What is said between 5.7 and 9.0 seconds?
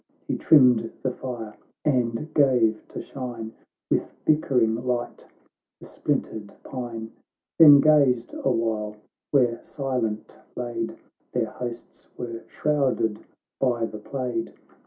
the splintered pine; Then gazed a while,